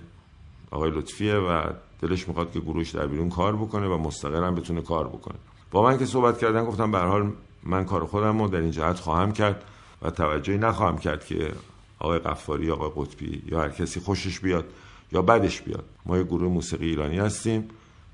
آقای 0.72 0.92
لطفیه 0.92 1.36
و 1.36 1.64
دلش 2.02 2.28
می‌خواد 2.28 2.52
که 2.52 2.60
گروهش 2.60 2.90
در 2.90 3.08
بیرون 3.08 3.30
کار 3.30 3.56
بکنه 3.56 3.88
و 3.88 3.98
مستقل 3.98 4.44
هم 4.44 4.56
بتونه 4.56 4.82
کار 4.82 5.08
بکنه. 5.08 5.36
با 5.72 5.84
من 5.84 5.98
که 5.98 6.06
صحبت 6.06 6.38
کردن 6.38 6.66
گفتم 6.66 6.92
به 6.92 7.00
حال 7.00 7.32
من 7.64 7.86
کار 7.86 8.06
خودم 8.06 8.42
رو 8.42 8.48
در 8.48 8.60
این 8.60 8.72
جهت 8.72 9.00
خواهم 9.00 9.32
کرد 9.32 9.64
و 10.02 10.10
توجهی 10.10 10.58
نخواهم 10.58 10.98
کرد 10.98 11.26
که 11.26 11.52
آقای 12.00 12.20
قفاری 12.20 12.72
آقای 12.72 13.06
قطبی 13.06 13.44
یا 13.46 13.62
هر 13.62 13.70
کسی 13.70 14.00
خوشش 14.00 14.40
بیاد 14.40 14.66
یا 15.12 15.22
بدش 15.22 15.62
بیاد. 15.62 15.84
ما 16.06 16.18
یه 16.18 16.24
گروه 16.24 16.52
موسیقی 16.52 16.86
ایرانی 16.86 17.20
هستیم. 17.20 17.70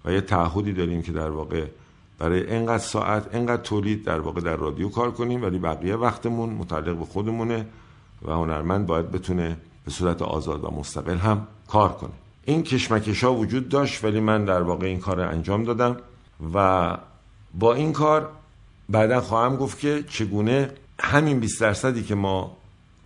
و 0.05 0.11
یه 0.11 0.21
تعهدی 0.21 0.73
داریم 0.73 1.01
که 1.01 1.11
در 1.11 1.29
واقع 1.29 1.65
برای 2.19 2.49
انقدر 2.49 2.83
ساعت 2.83 3.35
انقدر 3.35 3.61
تولید 3.61 4.05
در 4.05 4.19
واقع 4.19 4.41
در 4.41 4.55
رادیو 4.55 4.89
کار 4.89 5.11
کنیم 5.11 5.43
ولی 5.43 5.59
بقیه 5.59 5.95
وقتمون 5.95 6.49
متعلق 6.49 6.95
به 6.95 7.05
خودمونه 7.05 7.65
و 8.21 8.31
هنرمند 8.31 8.87
باید 8.87 9.11
بتونه 9.11 9.57
به 9.85 9.91
صورت 9.91 10.21
آزاد 10.21 10.63
و 10.63 10.71
مستقل 10.71 11.17
هم 11.17 11.47
کار 11.67 11.89
کنه. 11.89 12.11
این 12.45 12.63
کشمکش 12.63 13.23
ها 13.23 13.33
وجود 13.33 13.69
داشت 13.69 14.03
ولی 14.03 14.19
من 14.19 14.45
در 14.45 14.61
واقع 14.61 14.87
این 14.87 14.99
کار 14.99 15.21
انجام 15.21 15.63
دادم 15.63 15.97
و 16.53 16.97
با 17.53 17.73
این 17.73 17.93
کار 17.93 18.29
بعدا 18.89 19.21
خواهم 19.21 19.55
گفت 19.55 19.79
که 19.79 20.03
چگونه 20.09 20.71
همین 20.99 21.39
20 21.39 21.61
درصدی 21.61 22.03
که 22.03 22.15
ما 22.15 22.57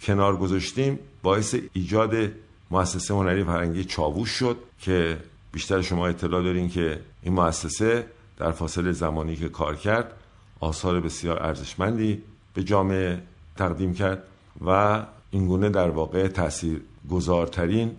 کنار 0.01 0.37
گذاشتیم 0.37 0.99
باعث 1.23 1.55
ایجاد 1.73 2.13
مؤسسه 2.71 3.13
هنری 3.13 3.43
فرنگی 3.43 3.83
چاووش 3.83 4.29
شد 4.29 4.57
که 4.79 5.17
بیشتر 5.53 5.81
شما 5.81 6.07
اطلاع 6.07 6.43
دارین 6.43 6.69
که 6.69 6.99
این 7.21 7.33
مؤسسه 7.33 8.05
در 8.37 8.51
فاصله 8.51 8.91
زمانی 8.91 9.35
که 9.35 9.49
کار 9.49 9.75
کرد 9.75 10.13
آثار 10.59 10.99
بسیار 10.99 11.43
ارزشمندی 11.43 12.23
به 12.53 12.63
جامعه 12.63 13.21
تقدیم 13.55 13.93
کرد 13.93 14.23
و 14.65 15.01
اینگونه 15.31 15.69
در 15.69 15.89
واقع 15.89 16.27
تأثیر 16.27 16.81
گذارترین 17.09 17.91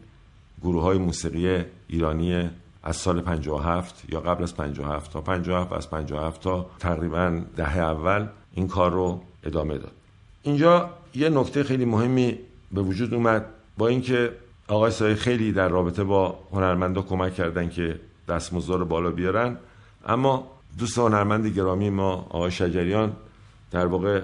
گروه 0.63 0.83
های 0.83 0.99
موسیقی 0.99 1.65
ایرانی 1.89 2.51
از 2.83 2.97
سال 2.97 3.21
57 3.21 4.05
یا 4.13 4.21
قبل 4.21 4.43
از 4.43 4.57
57 4.57 5.13
تا 5.13 5.21
57 5.21 5.73
از 5.73 5.91
57 5.91 6.41
تا 6.41 6.71
تقریبا 6.79 7.43
دهه 7.57 7.79
اول 7.79 8.27
این 8.55 8.69
کار 8.69 8.93
رو 8.93 9.23
ادامه 9.45 9.79
داد. 9.79 9.93
اینجا 10.43 10.91
یه 11.15 11.29
نکته 11.29 11.63
خیلی 11.63 11.85
مهمی 11.85 12.39
به 12.73 12.83
وجود 12.83 13.15
اومد 13.15 13.47
با 13.79 13.89
اینکه 13.89 14.33
آقای 14.68 14.90
سایه 14.90 15.14
خیلی 15.14 15.52
در 15.52 15.68
رابطه 15.68 16.04
با 16.04 16.38
هنرمندا 16.52 17.02
کمک 17.02 17.35
کردن 17.35 17.68
که 17.68 18.00
دستمزد 18.28 18.73
رو 18.73 18.85
بالا 18.85 19.11
بیارن. 19.11 19.56
اما 20.06 20.50
دوست 20.78 20.99
هنرمند 20.99 21.47
گرامی 21.47 21.90
ما 21.90 22.12
آقای 22.12 22.50
شجریان 22.50 23.12
در 23.71 23.87
واقع 23.87 24.23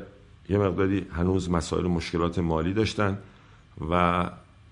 یه 0.48 0.58
مقداری 0.58 1.06
هنوز 1.12 1.50
مسائل 1.50 1.86
مشکلات 1.86 2.38
مالی 2.38 2.72
داشتن 2.72 3.18
و 3.90 4.24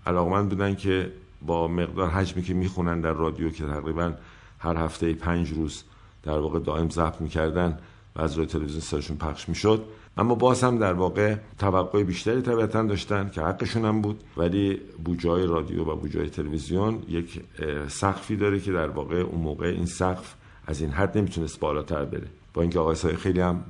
علاقمند 0.07 0.49
بودن 0.49 0.75
که 0.75 1.13
با 1.43 1.69
مقدار 1.69 2.09
حجمی 2.09 2.43
که 2.43 2.55
می‌خونن 2.55 3.01
در 3.01 3.13
رادیو 3.13 3.51
که 3.51 3.65
تقریبا 3.65 4.13
هر 4.59 4.77
هفته 4.77 5.15
پنج 5.15 5.51
روز 5.51 5.85
در 6.23 6.39
واقع 6.39 6.59
دائم 6.59 6.91
ضبط 6.91 7.21
می‌کردن 7.21 7.79
و 8.17 8.23
از 8.23 8.35
روی 8.35 8.47
تلویزیون 8.47 8.81
سرشون 8.81 9.17
پخش 9.17 9.49
می‌شد. 9.49 9.85
اما 10.19 10.35
باز 10.35 10.65
هم 10.65 10.79
در 10.79 10.93
واقع 10.93 11.35
توقع 11.59 12.03
بیشتری 12.03 12.43
طبیعتا 12.43 12.83
داشتن 12.83 13.29
که 13.29 13.41
حقشون 13.41 13.85
هم 13.85 14.03
بود. 14.03 14.21
ولی 14.37 14.81
بوجای 15.05 15.47
رادیو 15.47 15.85
و 15.85 15.97
بوجای 15.97 16.31
تلویزیون 16.31 17.03
یک 17.09 17.41
سقفی 17.89 18.37
داره 18.37 18.61
که 18.61 18.73
در 18.73 18.89
واقع 18.89 19.17
اون 19.17 19.41
موقع 19.41 19.67
این 19.67 19.87
سقف 19.87 20.35
از 20.67 20.81
این 20.81 20.91
حد 20.91 21.19
نمی‌تونست 21.19 21.61
بالاتر 21.61 22.05
بره. 22.05 22.27
با 22.55 22.63
اینکه 22.63 22.79
آقای 22.79 22.95
سایه 22.95 23.17
خیلی 23.17 23.41
هم 23.41 23.65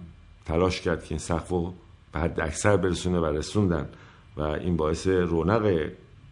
تلاش 0.44 0.80
کرد 0.80 1.04
که 1.04 1.10
این 1.10 1.18
سقف 1.18 1.48
رو 1.48 1.74
به 2.12 2.20
حد 2.20 2.40
اکثر 2.40 2.76
برسونه 2.76 3.18
و 3.18 3.24
رسوندن 3.24 3.88
و 4.36 4.42
این 4.42 4.76
باعث 4.76 5.06
رونق 5.06 5.88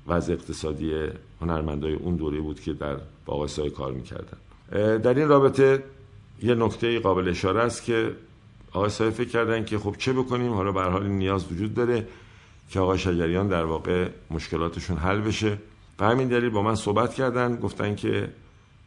وضع 0.08 0.32
اقتصادی 0.32 0.92
هنرمندای 1.40 1.94
اون 1.94 2.16
دوره 2.16 2.40
بود 2.40 2.61
که 2.61 2.73
در 2.73 2.96
با 3.26 3.35
آقای 3.35 3.49
سایه 3.49 3.70
کار 3.70 3.92
می‌کردن. 3.92 4.38
در 4.99 5.14
این 5.14 5.28
رابطه 5.28 5.85
یه 6.42 6.54
نکته 6.54 7.00
قابل 7.00 7.28
اشاره 7.28 7.61
است 7.61 7.85
که 7.85 8.12
آقای 8.76 8.90
سایه 8.90 9.11
فکر 9.11 9.28
کردن 9.28 9.64
که 9.64 9.78
خب 9.78 9.95
چه 9.99 10.12
بکنیم؟ 10.12 10.52
حالا 10.52 10.73
به 10.73 10.83
حال 10.83 11.06
نیاز 11.06 11.52
وجود 11.52 11.75
داره 11.75 12.06
که 12.71 12.80
آقای 12.80 12.99
شجریان 12.99 13.49
در 13.49 13.64
واقع 13.64 14.09
مشکلاتشون 14.30 14.97
حل 14.97 15.21
بشه. 15.21 15.59
به 15.99 16.06
همین 16.06 16.28
دلیل 16.28 16.50
با 16.50 16.62
من 16.62 16.75
صحبت 16.75 17.14
کردن 17.14 17.56
گفتن 17.56 17.95
که 17.95 18.28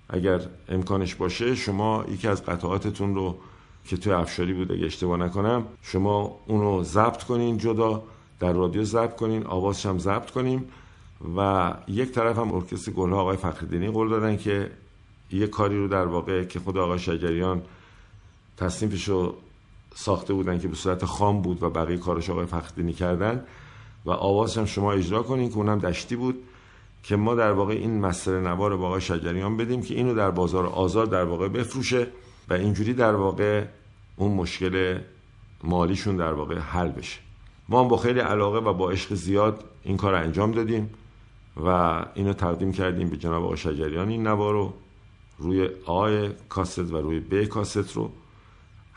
اگر 0.09 0.41
امکانش 0.69 1.15
باشه 1.15 1.55
شما 1.55 2.05
یکی 2.11 2.27
از 2.27 2.45
قطعاتتون 2.45 3.15
رو 3.15 3.37
که 3.85 3.97
توی 3.97 4.13
افشاری 4.13 4.53
بود 4.53 4.71
اگه 4.71 4.85
اشتباه 4.85 5.17
نکنم 5.17 5.65
شما 5.81 6.39
اونو 6.47 6.83
ضبط 6.83 7.23
کنین 7.23 7.57
جدا 7.57 8.03
در 8.39 8.53
رادیو 8.53 8.83
ضبط 8.83 9.15
کنین 9.15 9.45
آوازش 9.45 9.85
هم 9.85 9.99
ضبط 9.99 10.31
کنیم 10.31 10.65
و 11.37 11.73
یک 11.87 12.11
طرف 12.11 12.37
هم 12.37 12.53
ارکستر 12.53 12.91
گلها 12.91 13.21
آقای 13.21 13.37
فخردینی 13.37 13.89
قول 13.89 14.09
دادن 14.09 14.37
که 14.37 14.71
یه 15.31 15.47
کاری 15.47 15.77
رو 15.77 15.87
در 15.87 16.05
واقع 16.05 16.43
که 16.43 16.59
خود 16.59 16.77
آقای 16.77 16.99
شجریان 16.99 17.61
تصنیفش 18.57 19.09
رو 19.09 19.35
ساخته 19.99 20.33
بودن 20.33 20.59
که 20.59 20.67
به 20.67 20.75
صورت 20.75 21.05
خام 21.05 21.41
بود 21.41 21.63
و 21.63 21.69
بقیه 21.69 21.97
کارش 21.97 22.29
آقای 22.29 22.45
فخردینی 22.45 22.93
کردن. 22.93 23.43
و 24.05 24.11
آواز 24.11 24.57
هم 24.57 24.65
شما 24.65 24.91
اجرا 24.91 25.23
کنین 25.23 25.49
که 25.49 25.57
اونم 25.57 25.79
دشتی 25.79 26.15
بود 26.15 26.43
که 27.03 27.15
ما 27.15 27.35
در 27.35 27.51
واقع 27.51 27.73
این 27.73 27.99
مستر 27.99 28.39
نوار 28.39 28.77
با 28.77 28.87
آقای 28.87 29.01
شجریان 29.01 29.57
بدیم 29.57 29.81
که 29.81 29.95
اینو 29.95 30.15
در 30.15 30.31
بازار 30.31 30.65
آزاد 30.65 31.09
در 31.09 31.23
واقع 31.23 31.47
بفروشه 31.47 32.07
و 32.49 32.53
اینجوری 32.53 32.93
در 32.93 33.15
واقع 33.15 33.65
اون 34.15 34.31
مشکل 34.31 34.99
مالیشون 35.63 36.17
در 36.17 36.33
واقع 36.33 36.57
حل 36.57 36.89
بشه. 36.89 37.19
ما 37.69 37.81
هم 37.81 37.87
با 37.87 37.97
خیلی 37.97 38.19
علاقه 38.19 38.57
و 38.57 38.73
با 38.73 38.91
عشق 38.91 39.13
زیاد 39.13 39.63
این 39.83 39.97
کار 39.97 40.15
انجام 40.15 40.51
دادیم 40.51 40.89
و 41.65 42.01
اینو 42.13 42.33
تقدیم 42.33 42.71
کردیم 42.71 43.09
به 43.09 43.17
جناب 43.17 43.43
آقای 43.43 43.57
شجریان 43.57 44.09
این 44.09 44.27
نوار 44.27 44.53
رو 44.53 44.73
روی 45.37 45.69
آی 45.85 46.29
کاست 46.49 46.79
و 46.79 46.97
روی 46.97 47.19
ب 47.19 47.43
کاست 47.43 47.93
رو. 47.93 48.11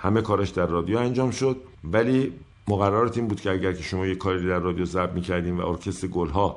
همه 0.02 0.22
کارش 0.22 0.50
در 0.50 0.66
رادیو 0.66 0.98
انجام 0.98 1.30
شد. 1.30 1.56
ولی 1.84 2.32
مقررات 2.68 3.18
این 3.18 3.28
بود 3.28 3.40
که 3.40 3.50
اگر 3.50 3.72
که 3.72 3.82
شما 3.82 4.06
یه 4.06 4.14
کاری 4.14 4.46
در 4.46 4.58
رادیو 4.58 4.84
ضبط 4.84 5.12
می‌کردیم 5.12 5.58
و 5.58 5.66
ارکستر 5.66 6.06
گلها 6.06 6.56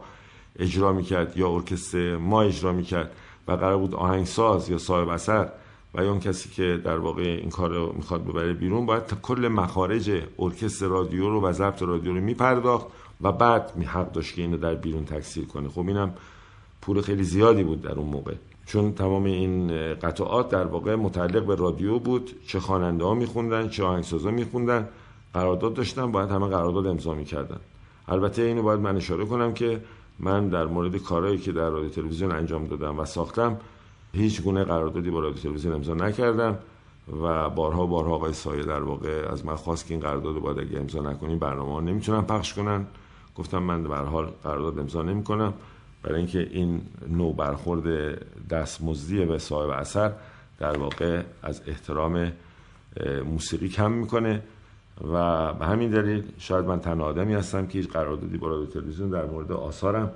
اجرا 0.59 0.93
می‌کرد 0.93 1.37
یا 1.37 1.49
ارکستر 1.49 2.17
ما 2.17 2.41
اجرا 2.41 2.73
می‌کرد 2.73 3.11
و 3.47 3.51
قرار 3.51 3.77
بود 3.77 3.95
آهنگساز 3.95 4.69
یا 4.69 4.77
صاحب 4.77 5.09
اثر 5.09 5.49
و 5.93 6.03
یا 6.03 6.09
اون 6.09 6.19
کسی 6.19 6.49
که 6.49 6.81
در 6.83 6.97
واقع 6.97 7.21
این 7.41 7.49
کار 7.49 7.69
رو 7.69 7.93
می‌خواد 7.95 8.25
ببره 8.25 8.53
بیرون 8.53 8.85
باید 8.85 9.03
کل 9.21 9.47
مخارج 9.47 10.21
ارکستر 10.39 10.85
رادیو 10.85 11.29
رو 11.29 11.41
و 11.41 11.51
ضبط 11.51 11.81
رادیو 11.81 12.13
رو 12.13 12.21
میپرداخت 12.21 12.87
و 13.21 13.31
بعد 13.31 13.71
می 13.75 13.85
حق 13.85 14.11
داشت 14.11 14.35
که 14.35 14.41
اینو 14.41 14.57
در 14.57 14.75
بیرون 14.75 15.05
تکثیر 15.05 15.45
کنه. 15.45 15.69
خب 15.69 15.87
اینم 15.87 16.13
پول 16.81 17.01
خیلی 17.01 17.23
زیادی 17.23 17.63
بود 17.63 17.81
در 17.81 17.91
اون 17.91 18.09
موقع. 18.09 18.33
چون 18.65 18.93
تمام 18.93 19.23
این 19.23 19.67
قطعات 19.93 20.49
در 20.49 20.65
واقع 20.65 20.95
متعلق 20.95 21.45
به 21.45 21.55
رادیو 21.55 21.99
بود 21.99 22.31
چه 22.47 22.59
خواننده 22.59 23.05
ها 23.05 23.13
میخوندن 23.13 23.69
چه 23.69 23.83
آهنگسازا 23.83 24.31
میخوندن 24.31 24.89
قرارداد 25.33 25.73
داشتن 25.73 26.11
باید 26.11 26.29
همه 26.29 26.47
قرارداد 26.47 26.87
امضا 26.87 27.13
می‌کردن. 27.13 27.59
البته 28.07 28.41
اینو 28.41 28.63
باید 28.63 28.79
من 28.79 28.95
اشاره 28.95 29.25
کنم 29.25 29.53
که 29.53 29.81
من 30.19 30.49
در 30.49 30.65
مورد 30.65 30.97
کارهایی 30.97 31.37
که 31.37 31.51
در 31.51 31.69
رادیو 31.69 31.89
تلویزیون 31.89 32.31
انجام 32.31 32.67
دادم 32.67 32.99
و 32.99 33.05
ساختم 33.05 33.57
هیچ 34.13 34.41
گونه 34.41 34.63
قراردادی 34.63 35.09
با 35.09 35.19
رادیو 35.19 35.41
تلویزیون 35.41 35.73
امضا 35.73 35.93
نکردم 35.93 36.57
و 37.21 37.49
بارها 37.49 37.85
بارها 37.85 38.15
آقای 38.15 38.33
سایه 38.33 38.63
در 38.63 38.81
واقع 38.81 39.27
از 39.31 39.45
من 39.45 39.55
خواست 39.55 39.87
که 39.87 39.93
این 39.93 40.03
قرارداد 40.03 40.39
باید 40.39 40.59
اگه 40.59 40.79
امضا 40.79 41.01
نکنیم 41.01 41.39
برنامه 41.39 41.73
ها 41.73 41.79
نمی‌تونن 41.79 42.21
پخش 42.21 42.53
کنن. 42.53 42.85
گفتم 43.35 43.63
من 43.63 43.83
به 43.83 43.95
حال 43.95 44.25
قرارداد 44.43 44.79
امضا 44.79 45.01
نمی‌کنم. 45.01 45.53
برای 46.05 46.17
اینکه 46.17 46.47
این 46.51 46.81
نوع 47.09 47.35
برخورد 47.35 48.17
دستمزدی 48.49 49.25
به 49.25 49.37
صاحب 49.37 49.69
اثر 49.69 50.11
در 50.59 50.77
واقع 50.77 51.21
از 51.43 51.61
احترام 51.67 52.31
موسیقی 53.25 53.69
کم 53.69 53.91
می‌کنه 53.91 54.41
و 55.11 55.53
به 55.53 55.65
همین 55.65 55.89
دلیل 55.89 56.23
شاید 56.37 56.65
من 56.65 56.79
تنها 56.79 57.05
آدمی 57.05 57.33
هستم 57.33 57.67
که 57.67 57.79
هیچ 57.79 57.89
قراردادی 57.89 58.37
با 58.37 58.47
رادیو 58.47 58.65
تلویزیون 58.65 59.09
در 59.09 59.25
مورد 59.25 59.51
آثارم 59.51 60.11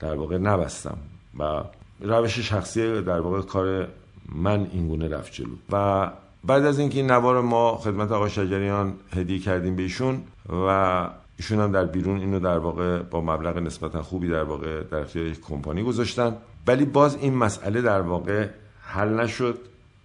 در 0.00 0.14
واقع 0.14 0.38
نبستم 0.38 0.98
و 1.38 1.62
روش 2.00 2.38
شخصی 2.38 3.02
در 3.02 3.20
واقع 3.20 3.42
کار 3.42 3.88
من 4.28 4.66
اینگونه 4.72 5.08
رفت 5.08 5.32
جلو. 5.32 5.56
و 5.72 6.10
بعد 6.44 6.64
از 6.64 6.78
اینکه 6.78 6.98
این 6.98 7.10
نوار 7.10 7.40
ما 7.40 7.76
خدمت 7.76 8.12
آقای 8.12 8.30
شجریان 8.30 8.94
هدیه 9.14 9.38
کردیم 9.38 9.76
به 9.76 9.82
ایشون 9.82 10.22
و 10.68 11.08
ایشون 11.38 11.60
هم 11.60 11.72
در 11.72 11.84
بیرون 11.84 12.20
اینو 12.20 12.40
در 12.40 12.58
واقع 12.58 13.02
با 13.02 13.20
مبلغ 13.20 13.58
نسبتا 13.58 14.02
خوبی 14.02 14.28
در 14.28 14.42
واقع 14.42 14.82
در 14.82 14.98
اختیار 14.98 15.26
یک 15.26 15.40
کمپانی 15.40 15.82
گذاشتن. 15.82 16.36
ولی 16.66 16.84
باز 16.84 17.16
این 17.16 17.34
مسئله 17.34 17.82
در 17.82 18.00
واقع 18.00 18.48
حل 18.80 19.20
نشد 19.20 19.58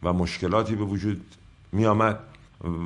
و 0.04 0.14
مشکلاتی 0.14 0.76
به 0.76 0.84
وجود 0.84 1.22
می 1.72 1.86
آمد 1.86 2.20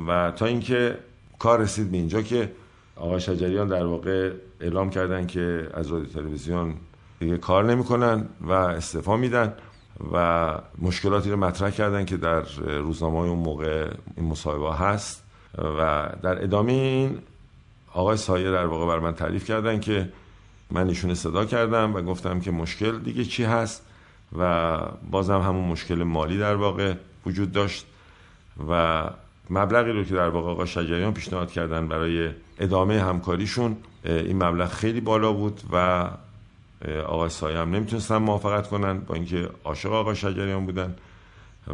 و 0.08 0.32
تا 0.36 0.46
اینکه 0.46 0.98
کار 1.38 1.60
رسید 1.60 1.90
به 1.90 1.96
اینجا 1.96 2.22
که 2.22 2.52
آقای 2.96 3.20
شجریان 3.20 3.68
در 3.68 3.86
واقع 3.86 4.32
اعلام 4.60 4.90
کردن 4.90 5.26
که 5.26 5.68
از 5.74 5.88
رادیو 5.92 6.08
تلویزیون 6.08 6.74
دیگه 7.20 7.38
کار 7.38 7.64
نمی‌کنن 7.64 8.28
و 8.40 8.52
استعفا 8.52 9.16
میدن 9.16 9.54
و 10.12 10.58
مشکلاتی 10.78 11.30
رو 11.30 11.36
مطرح 11.36 11.70
کردن 11.70 12.04
که 12.04 12.16
در 12.16 12.40
روزنامه 12.66 13.16
اون 13.16 13.38
موقع 13.38 13.90
این 14.16 14.26
مصاحبه 14.26 14.74
هست 14.74 15.22
و 15.58 16.08
در 16.22 16.42
ادامه 16.42 16.72
این 16.72 17.18
آقای 17.96 18.16
سایه 18.16 18.50
در 18.50 18.66
واقع 18.66 18.86
بر 18.86 18.98
من 18.98 19.14
تعریف 19.14 19.44
کردن 19.44 19.80
که 19.80 20.08
من 20.70 20.88
ایشون 20.88 21.14
صدا 21.14 21.44
کردم 21.44 21.94
و 21.94 22.02
گفتم 22.02 22.40
که 22.40 22.50
مشکل 22.50 22.98
دیگه 22.98 23.24
چی 23.24 23.44
هست 23.44 23.82
و 24.38 24.78
بازم 25.10 25.40
همون 25.40 25.64
مشکل 25.64 26.02
مالی 26.02 26.38
در 26.38 26.54
واقع 26.54 26.94
وجود 27.26 27.52
داشت 27.52 27.86
و 28.68 29.02
مبلغی 29.50 29.92
رو 29.92 30.04
که 30.04 30.14
در 30.14 30.28
واقع 30.28 30.50
آقای 30.50 30.66
شجریان 30.66 31.14
پیشنهاد 31.14 31.50
کردن 31.50 31.88
برای 31.88 32.30
ادامه 32.58 33.02
همکاریشون 33.02 33.76
این 34.04 34.44
مبلغ 34.44 34.68
خیلی 34.68 35.00
بالا 35.00 35.32
بود 35.32 35.60
و 35.72 36.08
آقای 37.06 37.28
سایه 37.28 37.58
هم 37.58 37.70
نمی‌تونستن 37.70 38.16
موافقت 38.16 38.68
کنن 38.68 38.98
با 38.98 39.14
اینکه 39.14 39.48
عاشق 39.64 39.92
آقای 39.92 40.16
شجریان 40.16 40.66
بودن 40.66 40.96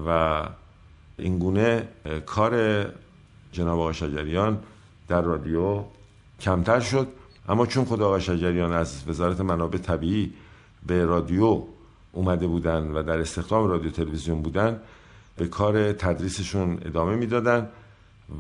و 0.06 0.42
اینگونه 1.18 1.88
کار 2.26 2.84
جناب 3.52 3.80
آقای 3.80 3.94
شجریان 3.94 4.58
در 5.08 5.20
رادیو 5.22 5.84
کمتر 6.42 6.80
شد. 6.80 7.08
اما 7.48 7.66
چون 7.66 7.84
خود 7.84 8.02
آقای 8.02 8.20
شجریان 8.20 8.72
از 8.72 9.02
وزارت 9.06 9.40
منابع 9.40 9.78
طبیعی 9.78 10.32
به 10.86 11.04
رادیو 11.04 11.62
اومده 12.12 12.46
بودن 12.46 12.82
و 12.90 13.02
در 13.02 13.20
استخدام 13.20 13.66
رادیو 13.66 13.90
تلویزیون 13.90 14.42
بودن 14.42 14.80
به 15.36 15.48
کار 15.48 15.92
تدریسشون 15.92 16.78
ادامه 16.84 17.16
می‌دادن 17.16 17.68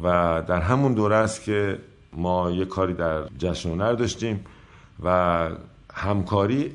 و 0.02 0.42
در 0.48 0.60
همون 0.60 0.94
دوره 0.94 1.16
است 1.16 1.42
که 1.42 1.78
ما 2.12 2.50
یه 2.50 2.64
کاری 2.64 2.94
در 2.94 3.28
جشن 3.38 3.70
هنر 3.70 3.92
داشتیم 3.92 4.44
و 5.04 5.48
همکاری 5.94 6.72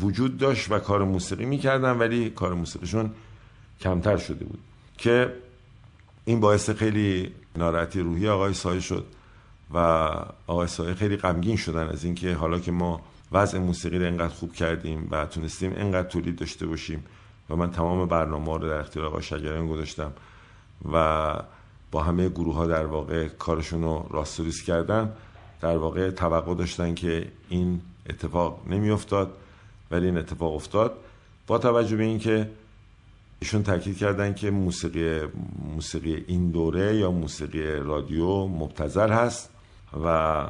وجود 0.00 0.38
داشت 0.38 0.72
و 0.72 0.78
کار 0.78 1.04
موسیقی 1.04 1.44
می‌کردن 1.44 1.98
ولی 1.98 2.30
کار 2.30 2.54
موسیقیشون 2.54 3.10
کمتر 3.80 4.16
شده 4.16 4.44
بود 4.44 4.58
که 4.98 5.32
این 6.24 6.40
باعث 6.40 6.70
خیلی 6.70 7.32
ناراحتی 7.56 8.00
روحی 8.00 8.28
آقای 8.28 8.54
سایه 8.54 8.80
شد. 8.80 9.06
و 9.74 9.78
آقای 10.46 10.66
سایه 10.66 10.94
خیلی 10.94 11.16
غمگین 11.16 11.56
شدن 11.56 11.88
از 11.88 12.04
اینکه 12.04 12.34
حالا 12.34 12.58
که 12.58 12.72
ما 12.72 13.00
وضع 13.32 13.58
موسیقی 13.58 13.98
رو 13.98 14.06
انقدر 14.06 14.34
خوب 14.34 14.52
کردیم 14.52 15.08
و 15.10 15.26
تونستیم 15.26 15.72
انقدر 15.76 16.08
تولید 16.08 16.36
داشته 16.36 16.66
باشیم 16.66 17.04
و 17.50 17.56
من 17.56 17.70
تمام 17.70 18.08
برنامه 18.08 18.58
رو 18.58 18.68
در 18.68 18.78
اختیار 18.80 19.06
آقای 19.06 19.22
شجریان 19.22 19.68
گذاشتم 19.68 20.12
و 20.92 21.34
با 21.90 22.02
همه 22.02 22.28
گروه 22.28 22.54
ها 22.54 22.66
در 22.66 22.86
واقع 22.86 23.28
کارشون 23.28 23.82
رو 23.82 24.06
راستوریس 24.10 24.62
کردن 24.62 25.12
در 25.60 25.76
واقع 25.76 26.10
توقع 26.10 26.54
داشتن 26.54 26.94
که 26.94 27.32
این 27.48 27.80
اتفاق 28.10 28.60
نمیافتاد. 28.66 29.36
ولی 29.90 30.06
این 30.06 30.18
اتفاق 30.18 30.54
افتاد 30.54 30.96
با 31.46 31.58
توجه 31.58 31.96
به 31.96 32.04
اینکه 32.04 32.50
ایشون 33.40 33.62
تاکید 33.62 33.98
کردن 33.98 34.34
که 34.34 34.50
موسیقی 34.50 35.20
موسیقی 35.74 36.24
این 36.26 36.50
دوره 36.50 36.96
یا 36.96 37.10
موسیقی 37.10 37.72
رادیو 37.72 38.46
مبتذل 38.46 39.10
هست. 39.10 39.50
و 40.04 40.46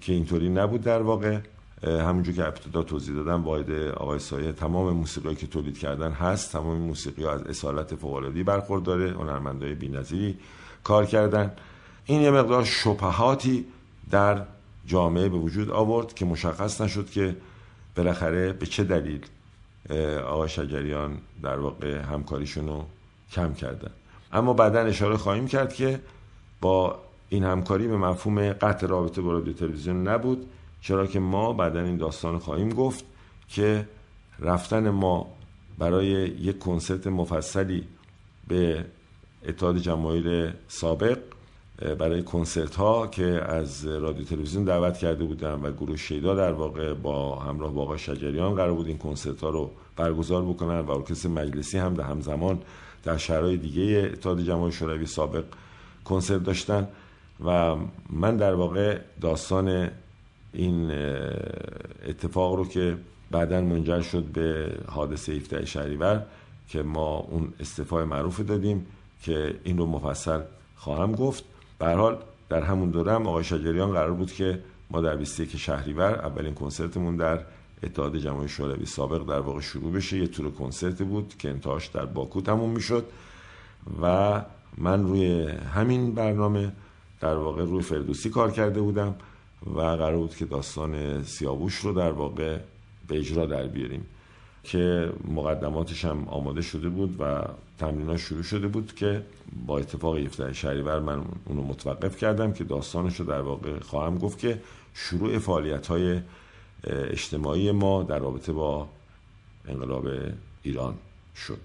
که 0.00 0.12
اینطوری 0.12 0.48
نبود 0.48 0.82
در 0.82 1.02
واقع 1.02 1.38
همونجور 1.82 2.34
که 2.34 2.46
ابتدا 2.46 2.82
توضیح 2.82 3.14
دادم 3.14 3.44
واحد 3.44 3.70
آقای 3.70 4.18
سایه 4.18 4.52
تمام 4.52 4.92
موسیقی 4.92 5.34
که 5.34 5.46
تولید 5.46 5.78
کردن 5.78 6.12
هست 6.12 6.52
تمام 6.52 6.78
موسیقی 6.78 7.26
از 7.26 7.42
اصالت 7.42 7.94
فوق‌العاده‌ای 7.94 8.42
برخورداره 8.42 9.10
هنرمندای 9.10 9.74
بی‌نظیری 9.74 10.38
کار 10.84 11.06
کردن. 11.06 11.52
این 12.04 12.20
یه 12.20 12.30
مقدار 12.30 12.64
شبهاتی 12.64 13.64
در 14.10 14.42
جامعه 14.86 15.28
به 15.28 15.36
وجود 15.36 15.70
آورد 15.70 16.14
که 16.14 16.24
مشخص 16.24 16.80
نشد 16.80 17.10
که 17.10 17.36
بالاخره 17.96 18.52
به 18.52 18.66
چه 18.66 18.84
دلیل 18.84 19.20
آقای 20.26 20.48
شجریان 20.48 21.18
در 21.42 21.58
واقع 21.58 21.98
همکاریشون 21.98 22.66
رو 22.66 22.84
کم 23.32 23.54
کردن. 23.54 23.90
اما 24.32 24.52
بعدا 24.52 24.80
اشاره 24.80 25.16
خواهیم 25.16 25.46
کرد 25.46 25.74
که 25.74 26.00
با 26.60 26.98
این 27.32 27.44
همکاری 27.44 27.88
به 27.88 27.96
مفهوم 27.96 28.52
قطع 28.52 28.86
رابطه 28.86 29.22
با 29.22 29.32
رادیو 29.32 29.52
تلویزیون 29.52 30.08
نبود 30.08 30.46
چرا 30.80 31.06
که 31.06 31.20
ما 31.20 31.52
بعدا 31.52 31.80
این 31.80 31.96
داستان 31.96 32.38
خواهیم 32.38 32.68
گفت 32.68 33.04
که 33.48 33.88
رفتن 34.38 34.90
ما 34.90 35.26
برای 35.78 36.06
یک 36.40 36.58
کنسرت 36.58 37.06
مفصلی 37.06 37.84
به 38.48 38.84
اتحاد 39.48 39.78
جماهیر 39.78 40.54
سابق 40.68 41.18
برای 41.98 42.22
کنسرت 42.22 42.74
ها 42.74 43.06
که 43.06 43.24
از 43.24 43.86
رادیو 43.86 44.24
تلویزیون 44.24 44.64
دعوت 44.64 44.98
کرده 44.98 45.24
بودم 45.24 45.62
و 45.62 45.70
گروه 45.70 45.96
شیدا 45.96 46.34
در 46.34 46.52
واقع 46.52 46.94
با 46.94 47.38
همراه 47.38 47.72
با 47.72 47.82
آقای 47.82 47.98
شجریان 47.98 48.54
قرار 48.54 48.74
بود 48.74 48.86
این 48.86 48.98
کنسرت 48.98 49.40
ها 49.40 49.50
رو 49.50 49.70
برگزار 49.96 50.42
بکنن 50.42 50.80
و 50.80 50.90
ارکستر 50.90 51.28
مجلسی 51.28 51.78
هم 51.78 51.94
در 51.94 52.04
همزمان 52.04 52.58
در 53.04 53.16
شهرهای 53.16 53.56
دیگه 53.56 54.10
اتحاد 54.12 54.40
جماهیر 54.40 54.74
شوروی 54.74 55.06
سابق 55.06 55.44
کنسرت 56.04 56.44
داشتن. 56.44 56.88
و 57.46 57.76
من 58.10 58.36
در 58.36 58.54
واقع 58.54 58.98
داستان 59.20 59.90
این 60.52 60.90
اتفاق 62.06 62.54
رو 62.54 62.68
که 62.68 62.96
بعدا 63.30 63.60
منجر 63.60 64.00
شد 64.00 64.24
به 64.24 64.76
حادثه 64.86 65.32
17 65.32 65.64
شهریور 65.64 66.26
که 66.68 66.82
ما 66.82 67.16
اون 67.16 67.52
استفای 67.60 68.04
معروف 68.04 68.40
دادیم 68.40 68.86
که 69.22 69.54
این 69.64 69.78
رو 69.78 69.86
مفصل 69.86 70.40
خواهم 70.76 71.12
گفت. 71.12 71.44
به 71.78 71.94
حال 71.94 72.18
در 72.48 72.62
همون 72.62 72.90
دوره 72.90 73.12
هم 73.12 73.26
آقای 73.26 73.44
شجریان 73.44 73.92
قرار 73.92 74.12
بود 74.12 74.32
که 74.32 74.62
ما 74.90 75.00
در 75.00 75.16
21 75.16 75.56
شهریور 75.56 76.14
اولین 76.14 76.54
کنسرتمون 76.54 77.16
در 77.16 77.40
اتحاد 77.82 78.16
جماهیر 78.16 78.48
شوروی 78.48 78.86
سابق 78.86 79.28
در 79.28 79.40
واقع 79.40 79.60
شروع 79.60 79.92
بشه. 79.92 80.18
یه 80.18 80.26
تور 80.26 80.50
کنسرت 80.50 81.02
بود 81.02 81.34
که 81.38 81.50
انتهاش 81.50 81.86
در 81.86 82.06
باکو 82.06 82.40
تموم 82.40 82.70
می‌شد 82.70 83.04
و 84.02 84.40
من 84.78 85.02
روی 85.02 85.46
همین 85.48 86.14
برنامه 86.14 86.72
در 87.22 87.34
واقع 87.34 87.64
روی 87.64 87.82
فردوسی 87.82 88.30
کار 88.30 88.50
کرده 88.50 88.80
بودم 88.80 89.14
و 89.66 89.80
قرار 89.80 90.16
بود 90.16 90.36
که 90.36 90.44
داستان 90.44 91.22
سیاووش 91.22 91.74
رو 91.74 91.92
در 91.92 92.12
واقع 92.12 92.58
به 93.08 93.18
اجرا 93.18 93.46
در 93.46 93.66
بیاریم 93.66 94.06
که 94.64 95.12
مقدماتش 95.24 96.04
هم 96.04 96.28
آماده 96.28 96.62
شده 96.62 96.88
بود 96.88 97.20
و 97.20 97.42
تمرینات 97.78 98.16
شروع 98.16 98.42
شده 98.42 98.68
بود 98.68 98.94
که 98.94 99.22
با 99.66 99.78
اتفاق 99.78 100.16
17 100.16 100.52
شهریور 100.52 101.00
من 101.00 101.22
اونو 101.44 101.62
متوقف 101.62 102.16
کردم 102.16 102.52
که 102.52 102.64
داستانش 102.64 103.20
رو 103.20 103.26
در 103.26 103.40
واقع 103.40 103.78
خواهم 103.78 104.18
گفت 104.18 104.38
که 104.38 104.60
شروع 104.94 105.38
فعالیت 105.38 105.86
های 105.86 106.20
اجتماعی 106.84 107.72
ما 107.72 108.02
در 108.02 108.18
رابطه 108.18 108.52
با 108.52 108.88
انقلاب 109.68 110.08
ایران 110.62 110.94
شد. 111.36 111.58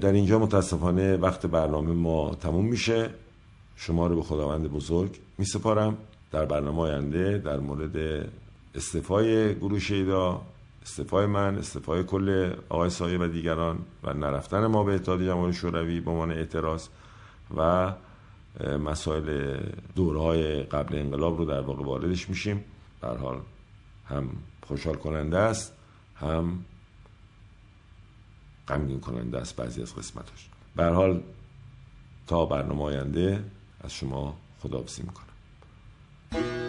در 0.00 0.12
اینجا 0.12 0.38
متاسفانه 0.38 1.16
وقت 1.16 1.46
برنامه 1.46 1.92
ما 1.92 2.34
تموم 2.34 2.64
میشه. 2.64 3.10
شما 3.76 4.06
رو 4.06 4.16
به 4.16 4.22
خداوند 4.22 4.68
بزرگ 4.68 5.18
می 5.38 5.44
سپارم 5.44 5.96
در 6.30 6.44
برنامه 6.44 6.80
آینده 6.80 7.38
در 7.38 7.58
مورد 7.58 8.26
استفای 8.74 9.54
گروه 9.54 9.78
شیدا 9.78 10.42
استفای 10.82 11.26
من 11.26 11.58
استفای 11.58 12.02
کل 12.02 12.52
آقای 12.68 12.90
سایه 12.90 13.18
و 13.18 13.26
دیگران 13.26 13.78
و 14.04 14.12
نرفتن 14.12 14.66
ما 14.66 14.84
به 14.84 14.94
اتحاد 14.94 15.22
جماهیر 15.22 15.54
شوروی 15.54 16.00
به 16.00 16.10
عنوان 16.10 16.32
اعتراض 16.32 16.88
و 17.56 17.92
مسائل 18.64 19.56
دورهای 19.94 20.62
قبل 20.62 20.98
انقلاب 20.98 21.38
رو 21.38 21.44
در 21.44 21.60
واقع 21.60 21.84
واردش 21.84 22.28
میشیم. 22.28 22.64
در 23.02 23.16
حال 23.16 23.40
هم 24.06 24.28
خوشحال 24.66 24.94
کننده 24.94 25.38
است 25.38 25.72
هم 26.16 26.64
غمگین 28.68 29.00
کننده 29.00 29.38
است 29.38 29.56
بعضی 29.56 29.82
از 29.82 29.94
قسمتاش. 29.94 30.48
به 30.76 30.84
حال 30.84 31.22
تا 32.26 32.44
برنامه 32.44 32.82
آینده 32.82 33.44
از 33.86 33.92
شما 33.94 34.36
خداحافظی 34.62 35.02
می‌کنم. 35.02 36.65